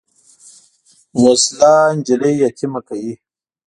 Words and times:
وسله 1.23 1.73
نجلۍ 1.97 2.33
یتیمه 2.43 2.79
کوي 2.87 3.13